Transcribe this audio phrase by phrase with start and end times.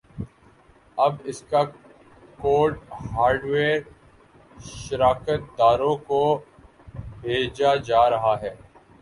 [0.97, 1.61] اب اسکا
[2.39, 2.71] code
[3.11, 3.79] hardware
[4.67, 6.21] شراکت داروں کو
[7.21, 8.53] بھیجا جارہا ہے